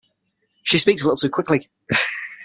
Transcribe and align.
She 0.63 0.79
speaks 0.79 1.03
a 1.03 1.05
little 1.05 1.17
too 1.17 1.29
quickly. 1.29 1.69